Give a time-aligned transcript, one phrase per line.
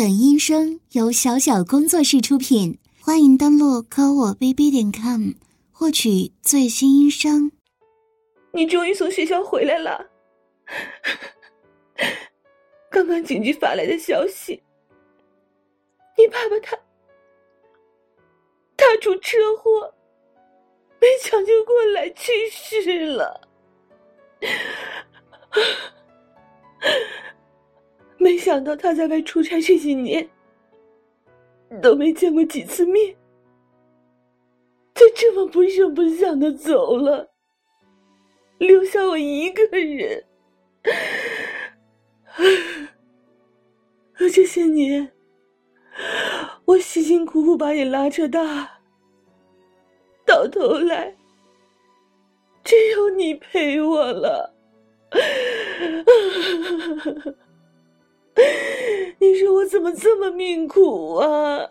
[0.00, 5.32] 本音声由小小工作室出品，欢迎登录科我 bb 点 com
[5.70, 7.52] 获取最新音声。
[8.54, 10.02] 你终于从学校回来了。
[12.90, 14.62] 刚刚警局发来的消息，
[16.16, 16.74] 你爸爸他
[18.78, 19.92] 他出车祸，
[20.98, 23.46] 没抢救过来去世了。
[28.20, 30.28] 没想到他在外出差这几年
[31.80, 33.16] 都没见过几次面，
[34.94, 37.30] 就这么不声不响的走了，
[38.58, 40.22] 留下我一个人。
[44.18, 45.10] 这些年，
[46.66, 48.80] 我辛辛苦苦把你拉扯大，
[50.26, 51.16] 到头来
[52.62, 54.54] 只有你陪我了。
[59.18, 61.68] 你说我怎么这么命苦啊？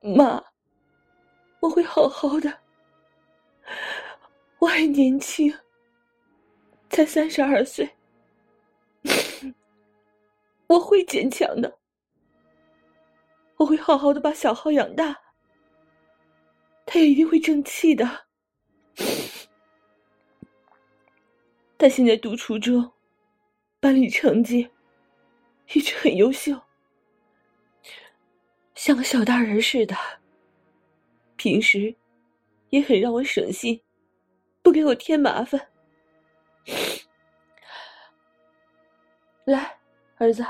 [0.00, 0.42] 妈，
[1.60, 2.50] 我会好好的。
[4.58, 5.52] 我还年轻，
[6.88, 7.88] 才三十二岁。
[10.68, 11.78] 我会坚强的，
[13.56, 15.16] 我会好好的把小浩养大，
[16.84, 18.26] 他也一定会争气的。
[21.78, 22.92] 他现在读初中，
[23.80, 24.68] 班里成绩
[25.72, 26.60] 一直很优秀，
[28.74, 29.96] 像个小大人似的，
[31.36, 31.94] 平时
[32.68, 33.80] 也很让我省心，
[34.60, 35.68] 不给我添麻烦。
[39.46, 39.77] 来。
[40.18, 40.44] 儿子，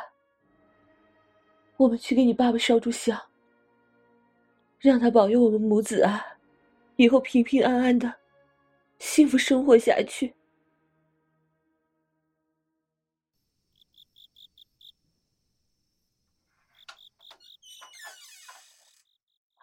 [1.77, 3.21] 我们去给你爸爸烧炷香，
[4.79, 6.25] 让他保佑我们母子啊，
[6.97, 8.15] 以后平平安安的，
[8.99, 10.35] 幸福生活下去。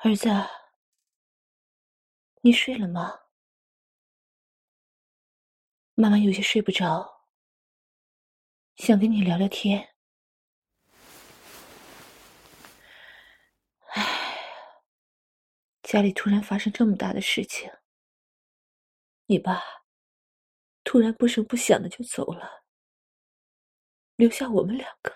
[0.04, 0.30] 儿子，
[2.42, 3.22] 你睡了吗？
[5.96, 7.24] 妈妈有些睡不着，
[8.76, 9.95] 想跟你聊聊天。
[15.86, 17.72] 家里突然发生这么大的事情，
[19.28, 19.62] 你爸
[20.84, 22.64] 突然不声不响的就走了，
[24.16, 25.16] 留下我们两个。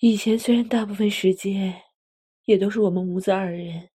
[0.00, 1.82] 以前虽然大部分时间
[2.44, 3.90] 也都是我们母子二人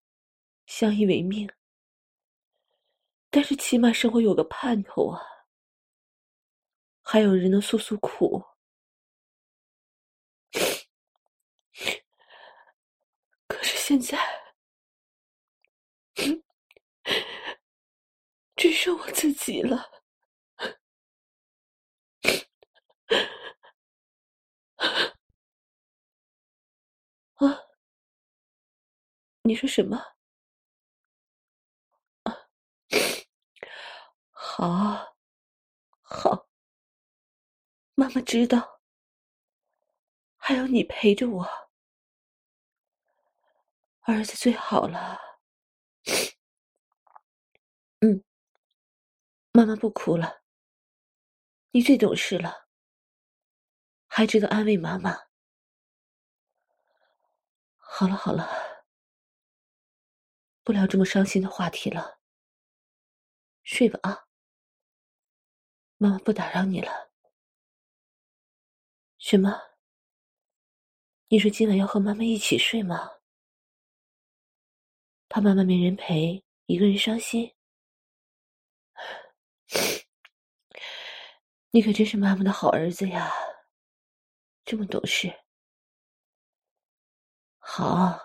[0.66, 1.48] 相依为命，
[3.30, 5.22] 但是起码生活有个盼头啊，
[7.04, 8.44] 还有人能诉诉苦。
[13.48, 14.35] 可是现在。
[18.66, 19.78] 只剩我自己了。
[27.36, 27.62] 啊？
[29.44, 30.04] 你说什么？
[34.32, 35.16] 好，
[36.02, 36.48] 好，
[37.94, 38.82] 妈妈知道。
[40.38, 41.48] 还有你陪着我，
[44.02, 45.20] 儿子最好了。
[48.00, 48.24] 嗯。
[49.56, 50.42] 妈妈不哭了，
[51.72, 52.68] 你最懂事了，
[54.06, 55.18] 还知道安慰妈妈。
[57.78, 58.50] 好了好了，
[60.62, 62.20] 不聊这么伤心的话题了，
[63.64, 64.26] 睡吧啊。
[65.96, 67.14] 妈妈不打扰你了。
[69.20, 69.58] 什么？
[71.30, 73.10] 你说今晚要和妈妈一起睡吗？
[75.30, 77.55] 怕妈妈没人陪，一个人伤心？
[81.72, 83.32] 你可真是妈妈的好儿子呀，
[84.64, 85.42] 这么懂事。
[87.60, 88.20] 好，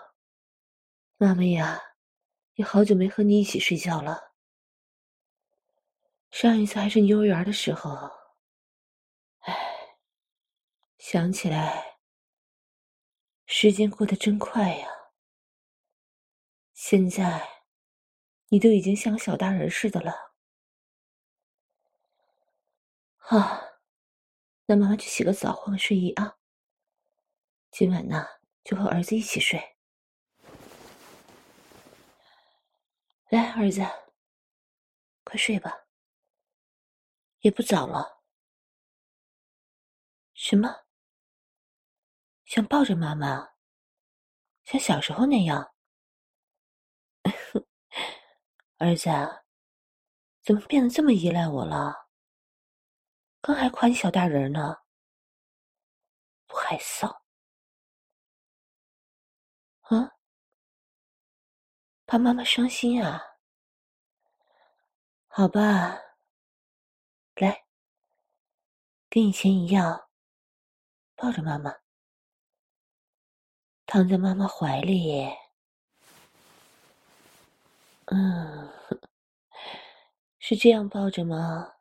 [1.17, 1.81] 妈妈呀，
[2.55, 4.31] 也好久没和你一起睡觉了。
[6.29, 7.91] 上一次还是你幼儿园的时候，
[9.39, 9.97] 哎，
[10.97, 11.97] 想起来，
[13.45, 14.87] 时间过得真快呀。
[16.73, 17.65] 现在，
[18.47, 20.30] 你都已经像个小大人似的了。
[23.31, 23.61] 啊，
[24.65, 26.37] 那妈妈去洗个澡，换个睡衣啊。
[27.71, 28.27] 今晚呢，
[28.61, 29.77] 就和儿子一起睡。
[33.29, 33.79] 来，儿子，
[35.23, 35.85] 快睡吧，
[37.39, 38.21] 也不早了。
[40.33, 40.83] 什么？
[42.43, 43.53] 想抱着妈妈，
[44.65, 45.73] 像小时候那样。
[48.79, 49.09] 儿子，
[50.43, 52.10] 怎么变得这么依赖我了？
[53.41, 54.77] 刚还夸你小大人呢，
[56.45, 57.07] 不害臊
[59.81, 60.11] 啊？
[62.05, 63.19] 怕妈妈伤心啊？
[65.27, 65.97] 好吧，
[67.35, 67.65] 来，
[69.09, 70.07] 跟以前一样，
[71.15, 71.75] 抱着妈妈，
[73.87, 75.25] 躺在妈妈怀里。
[78.05, 78.69] 嗯，
[80.37, 81.73] 是这样抱着吗？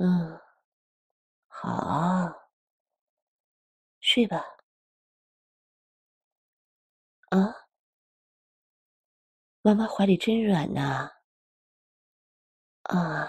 [0.00, 0.38] 嗯，
[1.48, 2.32] 好，
[4.02, 4.58] 睡吧。
[7.32, 7.68] 啊？
[9.64, 11.10] 妈妈怀里真软呐！
[12.84, 13.28] 啊，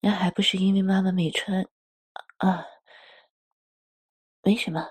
[0.00, 1.64] 那还不是因为妈妈没穿
[2.38, 2.64] 啊？
[4.42, 4.90] 没什么，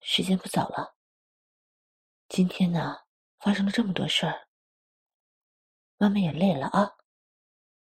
[0.00, 0.94] 时间不早了。
[2.28, 2.96] 今天呢，
[3.38, 4.48] 发生了这么多事儿，
[5.98, 6.96] 妈妈也累了啊，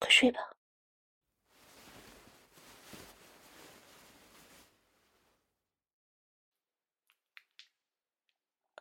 [0.01, 0.58] 快睡吧。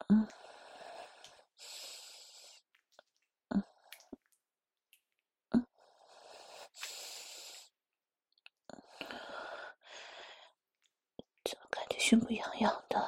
[0.09, 0.27] 嗯。
[11.43, 12.99] 怎么感觉胸部痒痒的，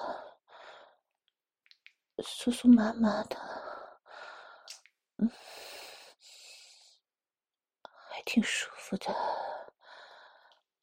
[2.24, 3.38] 酥酥麻麻的，
[5.18, 5.30] 嗯，
[8.10, 9.16] 还挺舒服的，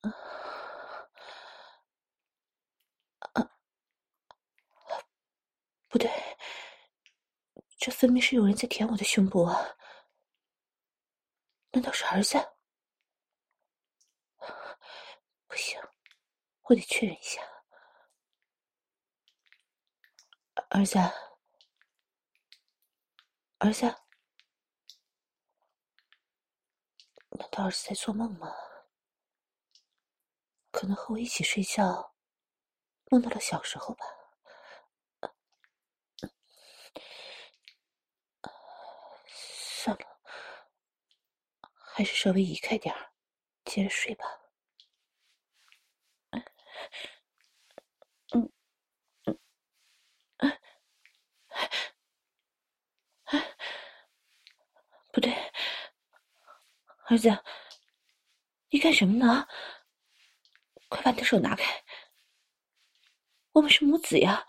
[0.03, 0.13] 嗯，
[3.35, 3.51] 啊，
[5.89, 6.11] 不对，
[7.87, 9.77] 这分明是有人在舔我的胸部啊！
[11.71, 12.37] 难道是儿子？
[15.47, 15.81] 不行，
[16.63, 17.41] 我得确认一下。
[20.71, 20.99] 儿子，
[23.59, 23.83] 儿子，
[27.39, 28.53] 难道儿子在做梦吗？
[30.73, 32.17] 可能和我一起睡觉，
[33.13, 34.05] 梦到了小时候吧。
[39.87, 40.21] 算了，
[41.97, 43.11] 还是稍微移开点儿，
[43.65, 44.27] 接着睡吧。
[46.31, 46.45] 嗯
[49.25, 50.39] 嗯
[55.11, 55.33] 不对，
[57.09, 57.31] 儿子，
[58.69, 59.49] 你干什么呢？
[60.91, 61.83] 快把你的手拿开！
[63.53, 64.47] 我们是母子呀，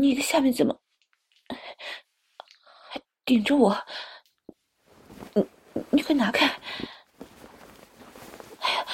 [0.00, 0.78] 你的下面怎么
[2.90, 3.86] 还顶着我？
[5.90, 6.46] 你快拿开！
[8.60, 8.86] 哎呀，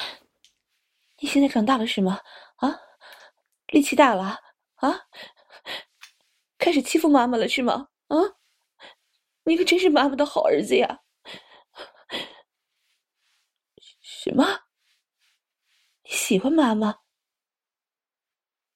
[1.18, 2.20] 你现在长大了是吗？
[2.56, 2.80] 啊，
[3.68, 4.40] 力气大了
[4.76, 5.06] 啊？
[6.58, 7.88] 开始欺负妈妈了是吗？
[8.08, 8.16] 啊？
[9.44, 11.00] 你可真是妈妈的好儿子呀！
[14.02, 14.44] 什么？
[16.02, 17.00] 你喜欢妈妈？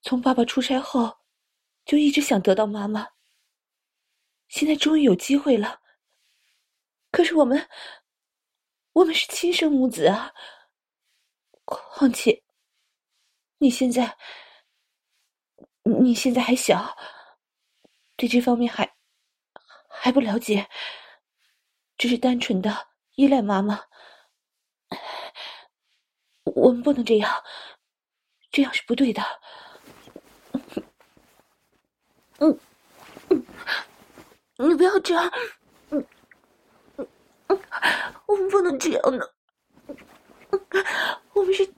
[0.01, 1.19] 从爸爸出差后，
[1.85, 3.09] 就一直想得到妈妈。
[4.49, 5.82] 现在终于有机会了。
[7.13, 7.69] 可是我们，
[8.95, 10.33] 我们是亲生母子啊！
[11.65, 12.43] 况且，
[13.59, 14.17] 你现在，
[15.85, 16.97] 你现在还小，
[18.17, 18.97] 对这方面还……
[19.89, 20.69] 还不了解，
[21.97, 23.85] 只是单纯的依赖妈妈。
[26.45, 27.45] 我们不能这样，
[28.51, 29.23] 这样是不对的。
[32.39, 32.59] 嗯
[33.29, 33.47] 嗯，
[34.71, 35.31] 你不要这样。
[35.91, 36.05] 嗯，
[38.27, 39.35] 我们不能这样的。
[41.33, 41.69] 我们是，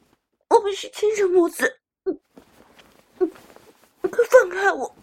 [0.48, 1.80] 我们是亲生母子。
[3.18, 4.94] 快放开我。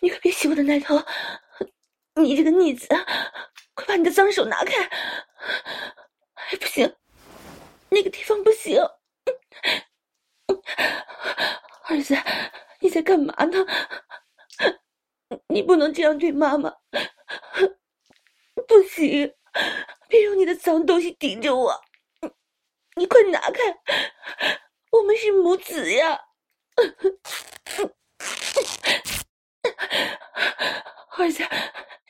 [0.00, 1.02] 你可别洗我的奶头！
[2.14, 2.86] 你这个逆子，
[3.74, 4.84] 快把你的脏手拿开！
[6.34, 6.94] 哎，不行，
[7.88, 8.80] 那个地方不行。
[11.88, 12.16] 儿子，
[12.80, 13.66] 你在干嘛呢？
[15.48, 16.74] 你不能这样对妈妈！
[18.66, 19.34] 不行，
[20.08, 21.80] 别用你的脏东西顶着我！
[22.96, 23.78] 你快拿开！
[24.90, 26.18] 我们是母子呀！
[31.16, 31.44] 儿子，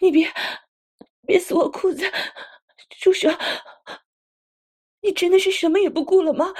[0.00, 0.32] 你别
[1.26, 2.10] 别撕我裤子！
[3.00, 3.28] 住手！
[5.00, 6.52] 你真的是什么也不顾了吗？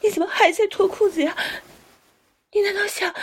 [0.00, 1.36] 你怎么还在脱裤子呀？
[2.52, 3.14] 你难道想……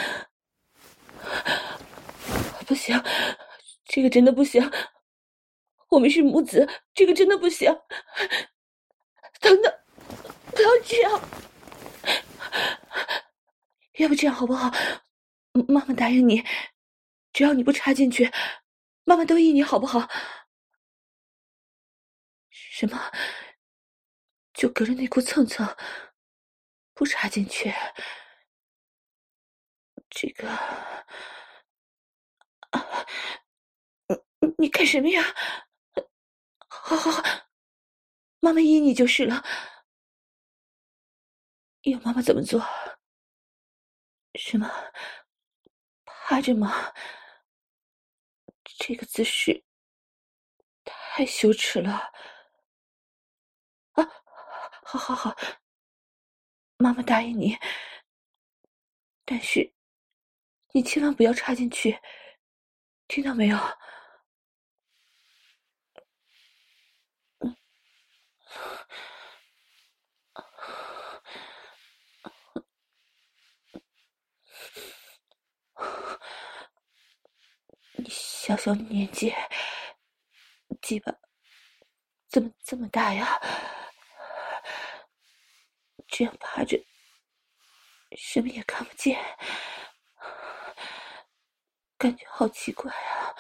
[2.66, 3.02] 不行，
[3.86, 4.62] 这个真的不行！
[5.90, 7.72] 我们是母子，这个真的不行。
[9.40, 9.74] 等等，
[10.52, 11.22] 不要这样，
[14.00, 14.72] 要不这样好不好？
[15.68, 16.44] 妈妈答应你，
[17.32, 18.32] 只要你不插进去，
[19.06, 20.10] 妈妈都依你，好不好？
[22.50, 23.12] 什么？
[24.54, 25.76] 就隔着内裤蹭蹭，
[26.94, 27.74] 不插进去？
[30.10, 30.50] 这个，
[32.72, 33.06] 啊，
[34.58, 35.24] 你干什么呀？
[36.68, 37.24] 好好好，
[38.40, 39.44] 妈妈依你就是了。
[41.84, 42.62] 要妈妈怎么做？
[44.36, 44.70] 什么？
[46.06, 46.94] 趴着吗？
[48.80, 49.64] 这个姿势
[50.84, 52.12] 太羞耻了。
[53.94, 54.04] 啊，
[54.84, 55.36] 好好好，
[56.78, 57.58] 妈妈答应你，
[59.26, 59.74] 但是
[60.74, 62.00] 你千万不要插进去，
[63.08, 63.58] 听到没有？
[78.48, 79.36] 小小年纪，
[80.82, 81.14] 鸡巴
[82.30, 83.42] 怎么这么大呀？
[86.08, 86.82] 这样趴着，
[88.16, 89.22] 什么也看不见，
[91.98, 93.36] 感觉好奇怪啊！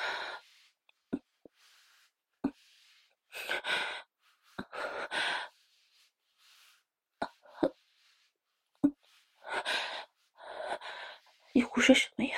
[11.53, 12.37] 你胡说什么呀？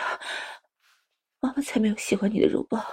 [1.70, 2.84] 才没有喜欢你的肉包，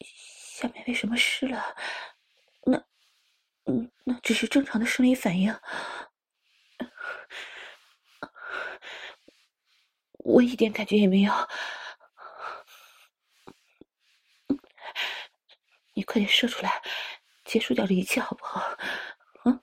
[0.00, 1.76] 下面为什么湿了？
[2.64, 2.82] 那，
[3.66, 5.54] 嗯，那只是正常的生理反应。
[10.20, 11.32] 我一点感觉也没有。
[15.92, 16.82] 你快点射出来，
[17.44, 18.78] 结束掉这一切好不好？
[19.44, 19.60] 嗯。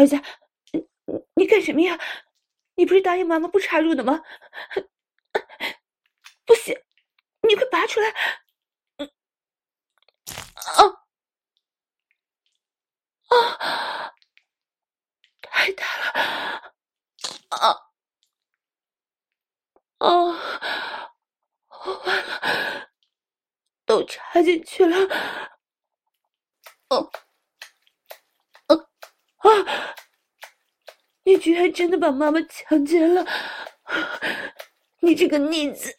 [0.00, 0.16] 儿子，
[0.72, 0.82] 你
[1.34, 1.98] 你干什么呀？
[2.74, 4.22] 你不是答应妈妈不插入的吗？
[6.46, 6.74] 不行，
[7.46, 8.08] 你快拔出来！
[10.54, 11.04] 啊
[13.28, 14.14] 啊！
[15.42, 16.74] 太大了！
[17.50, 17.76] 啊
[19.98, 20.08] 啊！
[21.68, 22.90] 完了，
[23.84, 24.96] 都插进去了！
[26.88, 27.12] 哦。
[28.68, 29.48] 啊！
[31.22, 33.26] 你居然真的把妈妈强奸了！
[35.00, 35.96] 你这个逆子！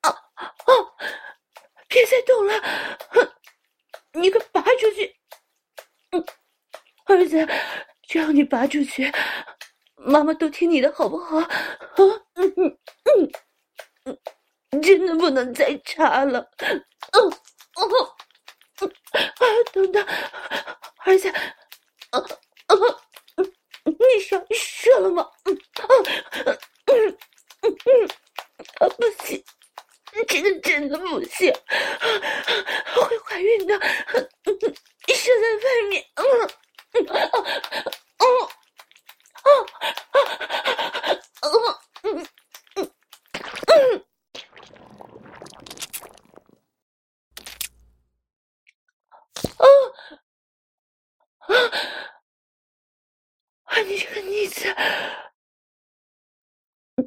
[0.00, 0.72] 啊啊啊！
[1.88, 2.52] 别再动了！
[4.14, 5.16] 你快拔出去！
[6.10, 6.24] 嗯，
[7.06, 7.48] 儿子，
[8.02, 9.10] 只要你拔出去，
[9.94, 11.38] 妈妈都听你的，好不好？
[11.38, 11.48] 啊，
[12.34, 12.78] 嗯嗯
[14.04, 14.18] 嗯
[14.72, 16.50] 嗯，真的不能再插了！
[17.12, 17.30] 嗯
[17.76, 18.16] 哦，
[18.80, 20.04] 啊，等等，
[21.04, 21.30] 儿子。
[21.30, 22.74] 啊啊！
[23.84, 25.28] 你上射了吗？
[25.44, 25.84] 嗯啊
[26.86, 27.18] 嗯
[27.62, 28.08] 嗯嗯
[28.80, 28.88] 啊！
[28.88, 29.44] 不行，
[30.28, 31.52] 这个真的不行，
[32.94, 33.78] 会怀孕的。
[35.14, 36.04] 射在外面。
[36.14, 36.22] 嗯
[36.94, 38.26] 嗯啊啊
[39.42, 39.46] 啊
[40.12, 40.20] 啊
[41.40, 41.48] 啊！
[42.02, 42.06] 嗯
[42.76, 42.78] 嗯
[43.66, 44.04] 嗯
[49.58, 49.60] 啊
[53.64, 53.80] 啊！
[53.86, 54.74] 你这个逆子，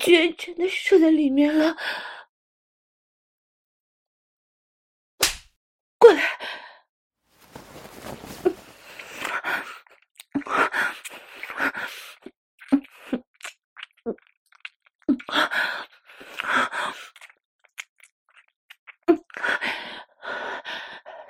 [0.06, 1.76] 居然真的射在里面了！
[5.98, 6.22] 过来！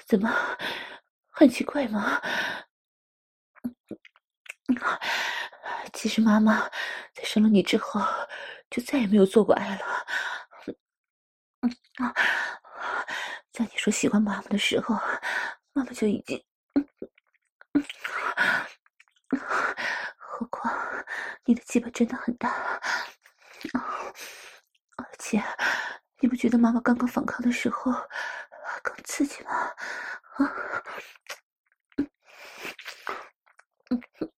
[0.06, 0.30] 怎么，
[1.32, 2.22] 很奇怪吗？
[5.94, 6.70] 其实妈妈
[7.14, 8.02] 在生了你之后，
[8.70, 10.06] 就再也没有做过爱了。
[13.52, 14.96] 在你说喜欢妈妈的时候，
[15.74, 16.44] 妈妈就已经……
[20.18, 20.74] 何况
[21.46, 22.50] 你的鸡巴真的很大，
[24.98, 25.42] 而且
[26.20, 27.92] 你不觉得妈妈刚刚反抗的时候
[28.84, 29.52] 更刺激吗？
[29.52, 29.76] 啊？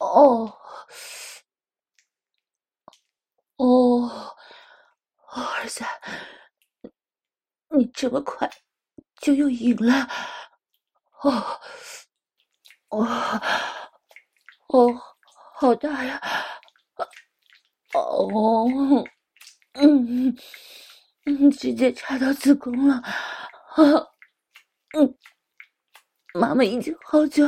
[0.00, 0.50] 哦，
[3.58, 4.34] 哦，
[5.26, 5.84] 儿子，
[7.76, 8.50] 你这么快
[9.20, 10.08] 就又赢了，
[11.20, 11.60] 哦，
[12.88, 13.06] 哦，
[14.68, 15.02] 哦，
[15.54, 16.18] 好大呀！
[17.92, 18.66] 哦，
[19.74, 20.34] 嗯
[21.26, 22.94] 嗯，直接插到子宫了。
[22.96, 23.84] 啊，
[24.96, 25.14] 嗯，
[26.34, 27.44] 妈妈已经好久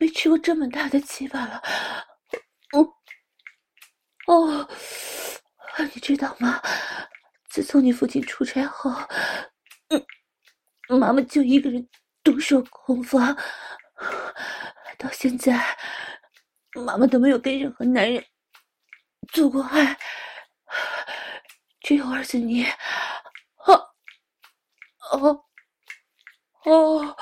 [0.00, 1.62] 没吃过这么大的鸡巴了。
[2.74, 2.82] 嗯，
[4.26, 4.68] 哦，
[5.94, 6.62] 你知道吗？
[7.50, 8.90] 自从你父亲出差后，
[9.90, 11.86] 嗯，妈妈就一个人
[12.24, 13.36] 独守空房。
[14.96, 15.76] 到现在，
[16.74, 18.24] 妈妈都没有跟任何男人
[19.32, 19.98] 做过爱，
[21.82, 22.64] 只有儿子你。
[23.66, 23.86] 哦，
[25.12, 25.44] 哦，
[26.64, 27.16] 哦，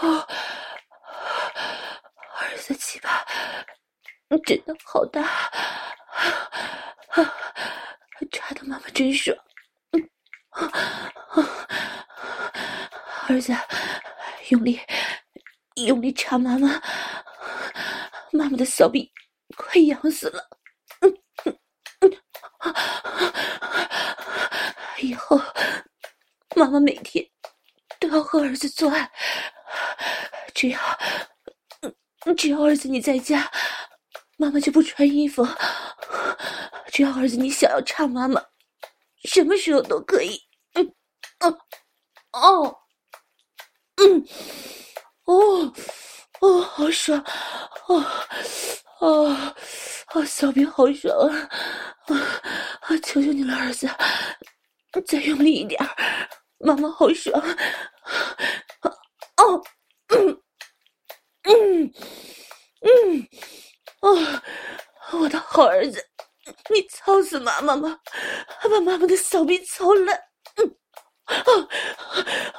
[0.00, 0.28] 哦，
[2.72, 3.22] 儿子鸡巴
[4.46, 5.22] 真的好大，
[8.30, 9.36] 插的妈妈真爽。
[13.28, 13.54] 儿子，
[14.48, 14.80] 用力。
[15.86, 16.80] 用力插妈妈，
[18.30, 19.10] 妈妈的小臂
[19.56, 20.48] 快痒死了。
[24.98, 25.38] 以后
[26.54, 27.26] 妈妈每天
[27.98, 29.10] 都要和儿子做爱，
[30.54, 30.78] 只要
[32.36, 33.50] 只要儿子你在家，
[34.36, 35.46] 妈妈就不穿衣服。
[36.88, 38.42] 只要儿子你想要插妈妈，
[39.24, 40.40] 什么时候都可以。
[40.74, 40.94] 嗯
[41.38, 41.58] 嗯
[42.32, 42.78] 哦
[43.96, 44.26] 嗯。
[45.24, 45.72] 哦，
[46.40, 47.24] 哦，好爽，
[47.86, 48.04] 哦，
[48.98, 49.54] 哦，
[50.14, 51.48] 哦，小兵好爽啊！
[52.08, 53.88] 啊，求求你了，儿子，
[55.06, 55.80] 再用力一点，
[56.58, 57.40] 妈妈好爽。
[59.36, 59.62] 哦，
[60.08, 60.41] 嗯，
[61.44, 61.92] 嗯，
[62.80, 63.28] 嗯，
[64.00, 64.42] 哦，
[65.20, 66.04] 我的好儿子，
[66.70, 67.98] 你操死妈妈吗？
[68.60, 70.22] 还把妈妈的小臂操烂。
[70.56, 70.76] 嗯，
[71.26, 71.68] 啊，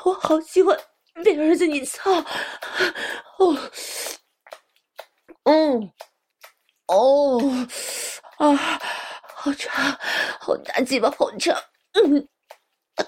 [0.05, 0.77] 我好喜欢。
[1.23, 2.11] 被儿子你操，
[3.37, 3.55] 哦，
[5.43, 5.93] 嗯，
[6.87, 7.39] 哦，
[8.39, 8.81] 啊，
[9.35, 9.71] 好长，
[10.39, 11.55] 好大鸡巴，好长，
[11.93, 12.27] 嗯，
[12.95, 13.05] 啊，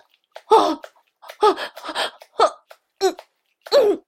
[1.40, 2.52] 啊，啊，
[3.00, 3.18] 嗯，
[3.72, 4.05] 嗯，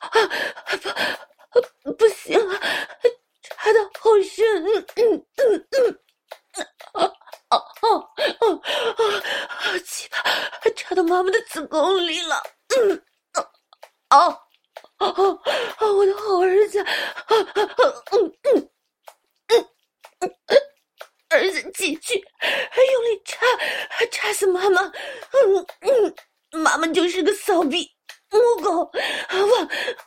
[0.00, 0.10] 啊
[1.82, 2.60] 不，不行了，
[3.42, 4.64] 插的好深，
[4.96, 5.98] 嗯，嗯，嗯，
[6.52, 7.04] 嗯，啊，
[7.48, 7.88] 啊，啊，
[8.40, 8.44] 啊，
[9.48, 12.42] 啊，鸡巴插到妈妈的子宫里了。
[12.76, 13.02] 嗯，
[14.08, 15.06] 啊，啊，
[15.78, 16.86] 啊，我的好儿子，啊，
[18.12, 18.70] 嗯嗯
[19.48, 19.68] 嗯
[20.20, 20.30] 嗯，
[21.30, 23.46] 儿子继续用力插，
[24.10, 27.90] 插死妈妈，嗯嗯，妈妈就是个骚逼
[28.30, 28.90] 母狗，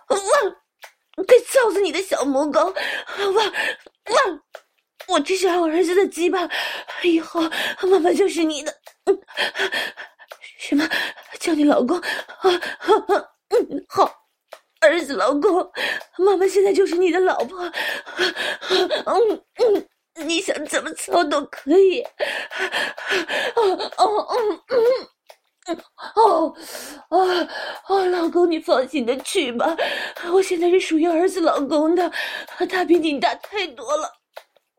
[0.08, 0.56] 汪汪，
[1.28, 2.74] 该操死你的小母狗，
[3.20, 3.54] 汪汪，
[5.08, 6.50] 我只想要儿子的鸡巴，
[7.04, 7.42] 以后
[7.84, 8.74] 妈妈就是你的，
[9.06, 9.18] 嗯。
[10.58, 10.88] 什么？
[11.40, 11.98] 叫你老公？
[11.98, 12.06] 啊
[13.50, 14.10] 嗯，好，
[14.80, 15.72] 儿子，老公，
[16.20, 17.60] 妈妈现在就是你的老婆。
[18.70, 19.88] 嗯嗯，
[20.28, 22.02] 你想怎么操都可以。
[23.56, 24.78] 哦哦嗯嗯
[26.16, 26.54] 哦
[27.10, 27.48] 啊
[27.88, 29.76] 哦，老公，你放心的去吧，
[30.34, 32.12] 我现在是属于儿子老公的，
[32.70, 34.12] 他比你大太多了，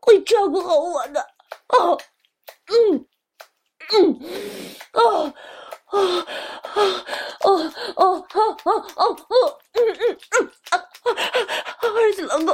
[0.01, 1.21] 会照顾好我的。
[1.69, 1.99] 哦，
[2.67, 3.05] 嗯
[3.93, 4.19] 嗯
[4.93, 5.33] 哦。
[5.93, 5.99] 哦
[6.71, 7.05] 哦
[7.41, 11.87] 哦哦哦哦哦哦嗯嗯嗯啊啊啊！
[11.87, 12.47] 儿子，老公，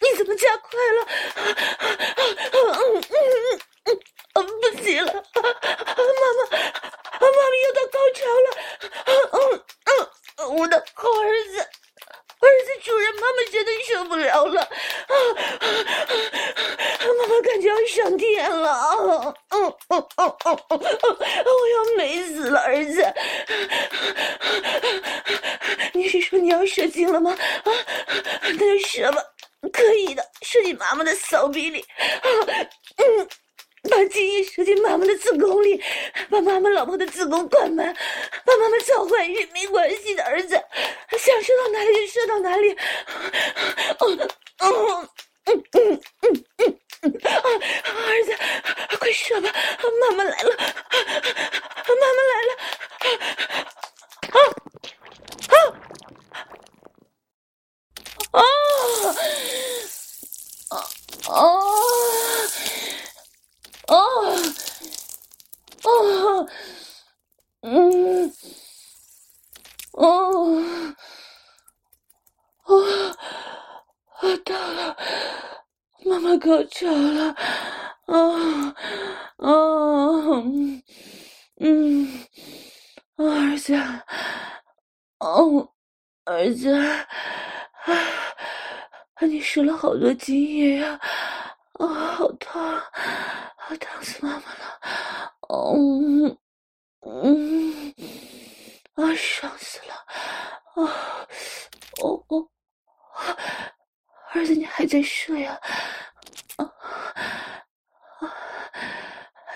[0.00, 1.06] 你怎么加快了？
[2.52, 3.12] 嗯嗯嗯
[3.84, 4.00] 嗯
[4.32, 5.42] 嗯，不行了，妈
[6.38, 6.40] 妈，
[7.20, 8.48] 妈妈又到高潮了。
[9.04, 9.38] 啊嗯
[10.38, 11.66] 嗯，我的好儿子。
[12.42, 14.68] 儿子，主人，妈妈绝对受不了了，啊
[15.60, 17.04] 啊啊！
[17.18, 23.12] 妈妈感觉要上天了，啊嗯嗯嗯嗯嗯，我要美死了，儿子。
[25.92, 27.30] 你是说你要射精了吗？
[27.64, 27.70] 啊，
[28.42, 29.22] 那就射吧，
[29.70, 31.84] 可以的，射进妈妈的骚逼里。
[31.98, 32.24] 啊，
[34.10, 35.82] 精液射进妈妈的子宫里，
[36.28, 37.96] 把妈妈老婆的子宫灌满，
[38.44, 40.60] 把妈妈造怀孕没关系的儿子，
[41.18, 42.76] 想射到哪里就射到哪里。
[43.98, 44.06] 哦
[44.58, 45.08] 哦
[45.46, 47.32] 嗯嗯嗯嗯嗯啊，
[48.06, 48.36] 儿子，
[48.98, 49.50] 快射吧，
[50.00, 52.52] 妈妈来了，妈妈来了，
[54.30, 54.38] 啊
[55.48, 55.56] 啊
[58.32, 58.38] 啊
[61.22, 61.34] 啊啊！
[65.82, 65.88] 哦，
[67.62, 68.32] 嗯，
[69.92, 70.62] 哦，
[72.64, 74.96] 哦，到了，
[76.04, 77.34] 妈妈高潮了，
[78.06, 78.74] 啊，
[79.36, 79.48] 啊，
[81.60, 82.26] 嗯，
[83.16, 83.74] 儿子，
[85.18, 85.72] 哦，
[86.24, 86.96] 儿子，啊，
[89.20, 90.98] 你输了好多精液呀！
[91.74, 92.62] 啊，好痛，
[93.56, 94.80] 好疼死妈妈了！
[95.48, 96.38] 嗯
[97.02, 97.94] 嗯，
[98.94, 99.94] 啊，爽死了！
[100.74, 101.26] 啊，
[102.02, 102.48] 哦哦，
[104.32, 105.58] 儿子，你还在睡啊？
[106.56, 106.64] 啊
[108.20, 108.32] 啊，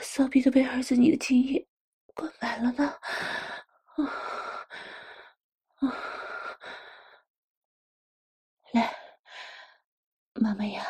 [0.02, 1.66] 骚逼都被儿子你的精液
[2.14, 2.98] 灌满了呢！
[3.96, 4.04] 啊
[5.76, 5.96] 啊！
[8.72, 8.94] 来，
[10.34, 10.84] 妈妈呀，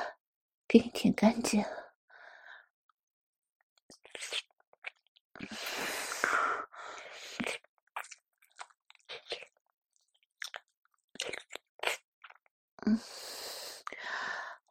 [0.67, 1.69] 给你舔干净了。
[12.87, 13.01] 嗯，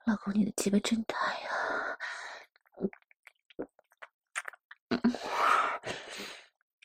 [0.06, 1.98] 老公，你的鸡巴真大呀！
[2.78, 2.90] 嗯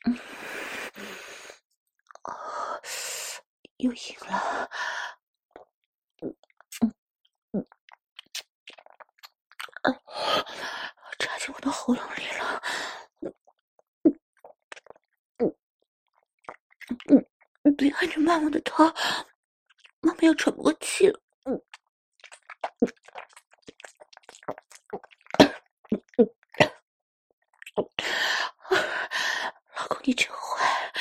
[0.03, 0.19] 嗯，
[2.23, 2.81] 哦，
[3.77, 4.69] 又硬了。
[11.71, 12.61] 喉咙里了，
[17.77, 18.83] 别按着妈妈的头，
[20.01, 21.61] 妈妈要喘不过气了嗯
[26.17, 26.29] 嗯，
[29.75, 30.91] 老公你真坏，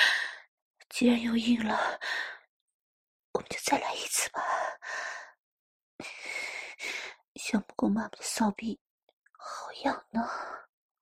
[0.88, 2.00] 既然又硬了，
[3.32, 4.42] 我们就再来一次吧。
[7.36, 8.80] 想不过妈妈的骚逼，
[9.32, 10.28] 好痒呢。